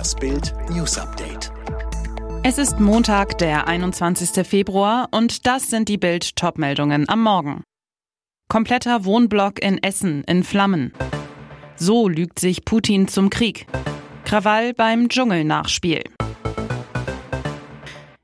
[0.00, 1.52] Das Bild News Update.
[2.42, 4.46] Es ist Montag, der 21.
[4.48, 7.64] Februar und das sind die Bild Topmeldungen am Morgen.
[8.48, 10.94] Kompletter Wohnblock in Essen in Flammen.
[11.76, 13.66] So lügt sich Putin zum Krieg.
[14.24, 16.04] Krawall beim Dschungelnachspiel.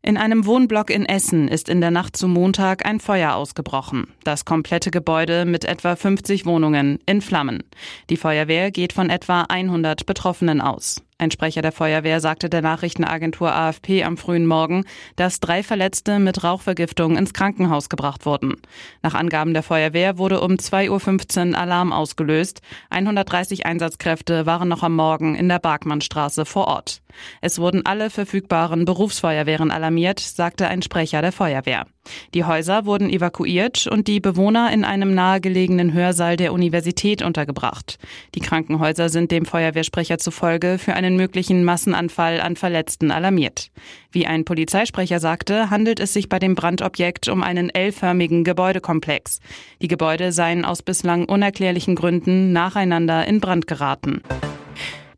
[0.00, 4.12] In einem Wohnblock in Essen ist in der Nacht zu Montag ein Feuer ausgebrochen.
[4.22, 7.64] Das komplette Gebäude mit etwa 50 Wohnungen in Flammen.
[8.10, 11.02] Die Feuerwehr geht von etwa 100 Betroffenen aus.
[11.24, 14.84] Ein Sprecher der Feuerwehr sagte der Nachrichtenagentur AFP am frühen Morgen,
[15.16, 18.56] dass drei Verletzte mit Rauchvergiftung ins Krankenhaus gebracht wurden.
[19.02, 22.60] Nach Angaben der Feuerwehr wurde um 2.15 Uhr Alarm ausgelöst.
[22.90, 27.00] 130 Einsatzkräfte waren noch am Morgen in der Barkmannstraße vor Ort.
[27.40, 31.86] Es wurden alle verfügbaren Berufsfeuerwehren alarmiert, sagte ein Sprecher der Feuerwehr.
[32.34, 37.98] Die Häuser wurden evakuiert und die Bewohner in einem nahegelegenen Hörsaal der Universität untergebracht.
[38.34, 43.70] Die Krankenhäuser sind dem Feuerwehrsprecher zufolge für einen möglichen Massenanfall an Verletzten alarmiert.
[44.12, 49.40] Wie ein Polizeisprecher sagte, handelt es sich bei dem Brandobjekt um einen L-förmigen Gebäudekomplex.
[49.82, 54.22] Die Gebäude seien aus bislang unerklärlichen Gründen nacheinander in Brand geraten.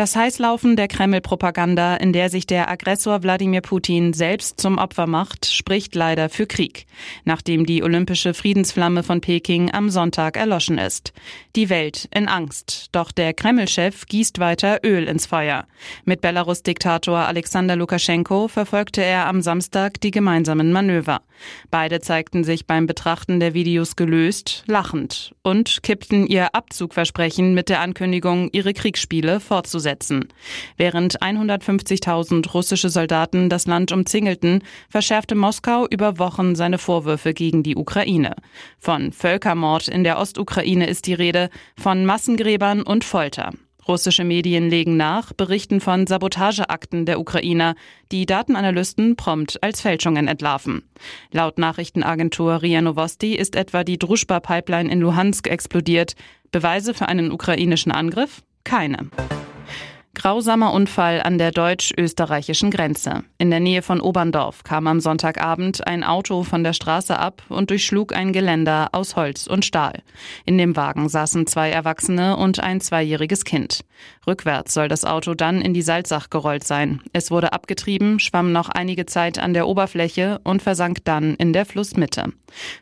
[0.00, 5.44] Das Heißlaufen der Kreml-Propaganda, in der sich der Aggressor Wladimir Putin selbst zum Opfer macht,
[5.44, 6.86] spricht leider für Krieg,
[7.26, 11.12] nachdem die olympische Friedensflamme von Peking am Sonntag erloschen ist.
[11.54, 15.66] Die Welt in Angst, doch der Kreml-Chef gießt weiter Öl ins Feuer.
[16.06, 21.20] Mit Belarus-Diktator Alexander Lukaschenko verfolgte er am Samstag die gemeinsamen Manöver.
[21.70, 27.80] Beide zeigten sich beim Betrachten der Videos gelöst, lachend und kippten ihr Abzugversprechen mit der
[27.80, 30.28] Ankündigung, ihre Kriegsspiele fortzusetzen setzen.
[30.76, 37.76] Während 150.000 russische Soldaten das Land umzingelten, verschärfte Moskau über Wochen seine Vorwürfe gegen die
[37.76, 38.36] Ukraine.
[38.78, 43.50] Von Völkermord in der Ostukraine ist die Rede, von Massengräbern und Folter.
[43.88, 47.74] Russische Medien legen nach, berichten von Sabotageakten der Ukrainer,
[48.12, 50.82] die Datenanalysten prompt als Fälschungen entlarven.
[51.32, 56.14] Laut Nachrichtenagentur RIA Novosti ist etwa die Druschba-Pipeline in Luhansk explodiert.
[56.52, 58.42] Beweise für einen ukrainischen Angriff?
[58.62, 59.10] Keine.
[60.12, 63.22] Grausamer Unfall an der deutsch-österreichischen Grenze.
[63.38, 67.70] In der Nähe von Oberndorf kam am Sonntagabend ein Auto von der Straße ab und
[67.70, 70.02] durchschlug ein Geländer aus Holz und Stahl.
[70.44, 73.82] In dem Wagen saßen zwei Erwachsene und ein zweijähriges Kind.
[74.26, 77.00] Rückwärts soll das Auto dann in die Salzach gerollt sein.
[77.12, 81.66] Es wurde abgetrieben, schwamm noch einige Zeit an der Oberfläche und versank dann in der
[81.66, 82.32] Flussmitte.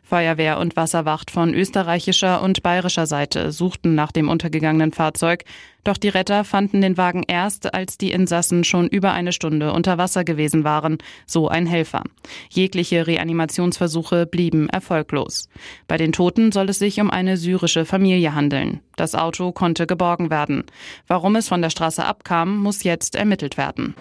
[0.03, 5.43] Feuerwehr und Wasserwacht von österreichischer und bayerischer Seite suchten nach dem untergegangenen Fahrzeug,
[5.83, 9.97] doch die Retter fanden den Wagen erst, als die Insassen schon über eine Stunde unter
[9.97, 12.03] Wasser gewesen waren, so ein Helfer.
[12.49, 15.49] Jegliche Reanimationsversuche blieben erfolglos.
[15.87, 18.81] Bei den Toten soll es sich um eine syrische Familie handeln.
[18.95, 20.63] Das Auto konnte geborgen werden.
[21.07, 23.95] Warum es von der Straße abkam, muss jetzt ermittelt werden.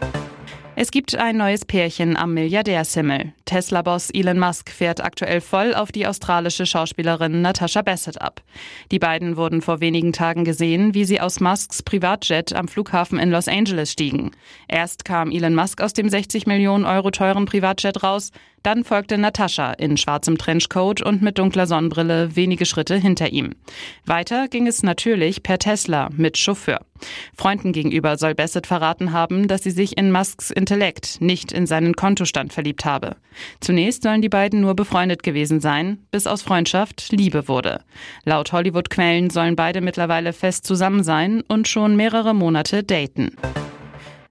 [0.81, 3.33] Es gibt ein neues Pärchen am Milliardärshimmel.
[3.47, 8.43] Tesla-Boss Elon Musk fährt aktuell voll auf die australische Schauspielerin Natasha Bassett ab.
[8.93, 13.33] Die beiden wurden vor wenigen Tagen gesehen, wie sie aus Musks Privatjet am Flughafen in
[13.33, 14.31] Los Angeles stiegen.
[14.69, 18.31] Erst kam Elon Musk aus dem 60 Millionen Euro teuren Privatjet raus,
[18.63, 23.57] dann folgte Natascha in schwarzem Trenchcoat und mit dunkler Sonnenbrille wenige Schritte hinter ihm.
[24.07, 26.83] Weiter ging es natürlich per Tesla mit Chauffeur.
[27.37, 31.95] Freunden gegenüber soll Bassett verraten haben, dass sie sich in Musks Intellekt, nicht in seinen
[31.95, 33.17] Kontostand verliebt habe.
[33.61, 37.83] Zunächst sollen die beiden nur befreundet gewesen sein, bis aus Freundschaft Liebe wurde.
[38.25, 43.33] Laut Hollywood-Quellen sollen beide mittlerweile fest zusammen sein und schon mehrere Monate daten.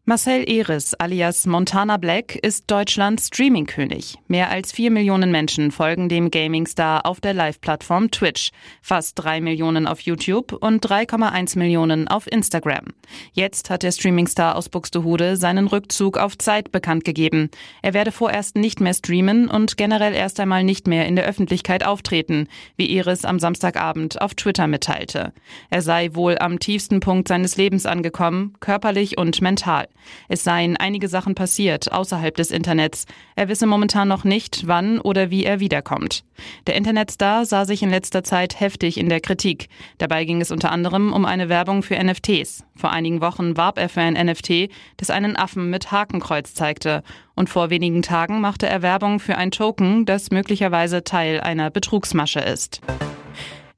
[0.10, 4.18] Marcel Eris alias Montana Black ist Deutschlands Streaming-König.
[4.30, 8.52] Mehr als vier Millionen Menschen folgen dem Gaming-Star auf der Live-Plattform Twitch,
[8.82, 12.86] fast drei Millionen auf YouTube und 3,1 Millionen auf Instagram.
[13.34, 17.50] Jetzt hat der Streaming-Star aus Buxtehude seinen Rückzug auf Zeit bekannt gegeben.
[17.82, 21.86] Er werde vorerst nicht mehr streamen und generell erst einmal nicht mehr in der Öffentlichkeit
[21.86, 22.48] auftreten,
[22.78, 25.34] wie Eris am Samstagabend auf Twitter mitteilte.
[25.70, 29.90] Er sei wohl am tiefsten Punkt seines Lebens angekommen, körperlich und mental.
[30.28, 33.06] Es seien einige Sachen passiert außerhalb des Internets.
[33.36, 36.24] Er wisse momentan noch nicht, wann oder wie er wiederkommt.
[36.68, 39.70] Der Internetstar sah sich in letzter Zeit heftig in der Kritik.
[39.98, 42.64] Dabei ging es unter anderem um eine Werbung für NFTs.
[42.76, 47.04] Vor einigen Wochen warb er für ein NFT, das einen Affen mit Hakenkreuz zeigte.
[47.36, 52.40] Und vor wenigen Tagen machte er Werbung für ein Token, das möglicherweise Teil einer Betrugsmasche
[52.40, 52.82] ist.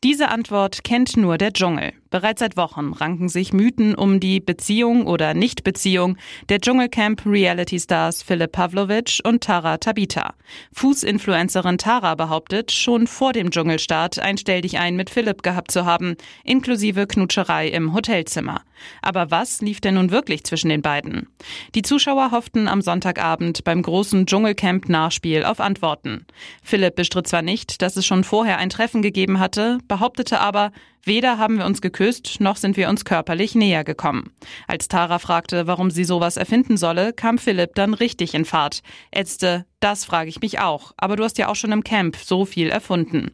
[0.01, 1.92] Diese Antwort kennt nur der Dschungel.
[2.10, 6.18] Bereits seit Wochen ranken sich Mythen um die Beziehung oder Nichtbeziehung
[6.50, 10.34] der Dschungelcamp Reality Stars Philipp Pavlovic und Tara Tabita.
[10.74, 15.86] Fußinfluencerin Tara behauptet, schon vor dem Dschungelstart ein Stell dich ein mit Philipp gehabt zu
[15.86, 18.62] haben, inklusive Knutscherei im Hotelzimmer.
[19.04, 21.28] Aber was lief denn nun wirklich zwischen den beiden?
[21.76, 26.26] Die Zuschauer hofften am Sonntagabend beim großen Dschungelcamp-Nachspiel auf Antworten.
[26.64, 30.72] Philipp bestritt zwar nicht, dass es schon vorher ein Treffen gegeben hatte, behauptete aber,
[31.04, 34.31] Weder haben wir uns geküsst, noch sind wir uns körperlich näher gekommen.
[34.68, 38.81] Als Tara fragte, warum sie sowas erfinden solle, kam Philipp dann richtig in Fahrt.
[39.12, 42.46] Ätzte, das frage ich mich auch, aber du hast ja auch schon im Camp so
[42.46, 43.31] viel erfunden.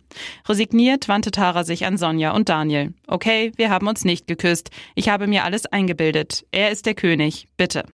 [0.48, 2.94] Resigniert wandte Tara sich an Sonja und Daniel.
[3.08, 4.72] Okay, wir haben uns nicht geküsst.
[4.96, 6.46] Ich habe mir alles eingebildet.
[6.52, 7.48] Er ist der König.
[7.58, 7.86] Bitte.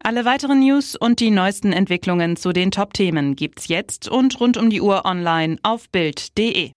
[0.00, 4.70] Alle weiteren News und die neuesten Entwicklungen zu den Top-Themen gibt's jetzt und rund um
[4.70, 6.72] die Uhr online auf Bild.de.